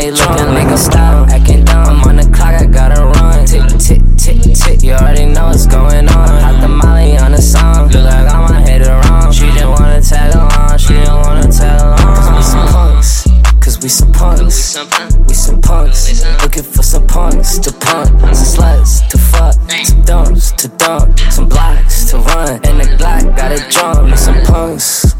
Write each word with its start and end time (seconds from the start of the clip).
he 0.00 0.10
looking 0.10 0.54
like 0.54 0.68
a 0.68 0.78
stop, 0.78 1.28
acting 1.28 1.64
dumb. 1.64 2.00
I'm 2.00 2.08
on 2.08 2.16
the 2.16 2.24
clock, 2.34 2.60
I 2.60 2.66
gotta 2.66 3.04
run. 3.04 3.46
Tick, 3.46 3.66
tick, 3.78 4.02
tick, 4.16 4.54
tick, 4.54 4.82
you 4.82 4.92
already 4.92 5.26
know 5.26 5.46
what's 5.48 5.66
going 5.66 6.08
on. 6.08 6.28
Hot 6.40 6.60
the 6.60 6.68
molly 6.68 7.16
on 7.18 7.32
the 7.32 7.42
song, 7.42 7.88
look 7.88 8.04
like 8.04 8.28
I'm 8.32 8.50
a 8.50 8.60
hater 8.60 9.00
wrong. 9.04 9.32
She 9.32 9.46
didn't 9.46 9.70
wanna 9.70 10.00
tag 10.00 10.34
along, 10.34 10.78
she 10.78 10.94
didn't 10.94 11.16
wanna 11.16 11.50
tag 11.50 11.80
along. 11.80 12.16
Cause 12.16 12.30
we 12.36 12.42
some 12.42 12.66
punks, 12.68 13.28
cause 13.60 13.78
we 13.80 13.88
some 13.88 14.12
punks. 14.12 14.78
We 15.28 15.34
some 15.34 15.60
punks, 15.60 16.42
looking 16.42 16.62
for 16.62 16.82
some 16.82 17.06
punks 17.06 17.58
to 17.58 17.72
punk, 17.72 18.08
some 18.34 18.48
sluts 18.54 18.99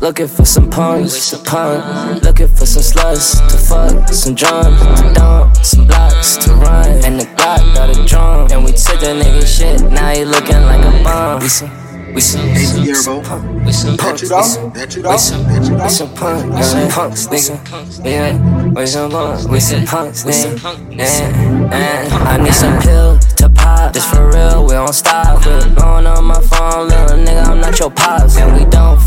looking 0.01 0.27
for 0.27 0.45
some 0.45 0.71
punks 0.71 1.31
to 1.31 1.39
punk, 1.39 2.23
looking 2.23 2.49
for 2.49 2.67
some 2.67 2.83
sluts 2.83 3.37
to 3.51 3.59
fuck, 3.59 4.09
some 4.09 4.35
drums 4.35 4.81
to 5.01 5.13
dump, 5.15 5.57
some 5.57 5.87
blocks 5.87 6.37
to 6.39 6.55
run, 6.55 7.05
and 7.05 7.21
the 7.21 7.25
Glock 7.37 7.75
got 7.75 7.97
a 7.97 8.05
drum. 8.07 8.51
And 8.51 8.65
we 8.65 8.73
took 8.73 9.01
the 9.01 9.15
nigga 9.15 9.47
shit, 9.47 9.83
now 9.93 10.13
he 10.13 10.25
looking 10.25 10.61
like 10.63 10.85
a 10.85 11.05
bum. 11.05 11.41
We 11.41 11.49
some 11.49 11.71
we 12.15 12.21
some, 12.21 12.43
we 12.55 12.65
some, 12.65 12.85
we 12.85 12.95
some 12.95 13.23
punk, 13.23 13.65
we 13.65 13.73
some 13.73 13.97
punks, 13.97 14.23
we 14.23 14.29
some, 14.29 14.37
we 14.37 14.49
some, 14.49 14.73
let 14.73 14.97
you 14.97 15.03
we 15.03 15.89
some 15.89 16.15
punk, 16.15 16.55
we 16.55 16.63
some 16.63 16.91
punks, 16.91 17.27
nigga. 17.29 18.05
Yeah, 18.05 18.73
we 18.73 18.87
some 18.87 19.11
punks, 19.11 19.47
we 19.47 19.61
some 19.61 19.87
punks, 19.87 20.25
nigga. 20.25 20.99
Yeah, 20.99 21.71
yeah. 21.71 22.09
I 22.27 22.43
need 22.43 22.53
some 22.53 22.81
pills 22.83 23.25
to 23.35 23.49
pop. 23.49 23.93
This 23.93 24.05
for 24.11 24.29
real, 24.29 24.65
we 24.65 24.73
don't 24.73 24.93
stop. 24.93 25.43
Quit 25.43 25.73
blowing 25.77 26.07
on 26.07 26.25
my 26.25 26.41
phone, 26.41 26.89
little 26.89 27.17
nigga. 27.17 27.47
I'm 27.47 27.61
not 27.61 27.79
your 27.79 27.91
pops, 27.93 28.37
and 28.39 28.59
we 28.59 28.69
don't 28.71 29.00